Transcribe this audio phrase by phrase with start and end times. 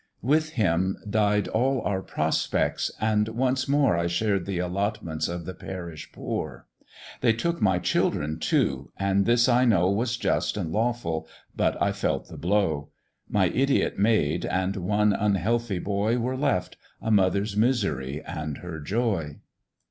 [0.23, 5.53] "With him died all our prospects, and once more I shared th' allotments of the
[5.53, 6.65] parish poor;
[7.21, 11.91] They took my children too, and this I know Was just and lawful, but I
[11.91, 12.89] felt the blow:
[13.29, 19.35] My idiot maid and one unhealthy boy Were left, a mother's misery and her joy.